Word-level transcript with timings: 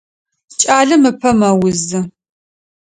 Кӏалэм 0.59 1.03
ыпэ 1.11 1.29
мэузы. 1.39 1.99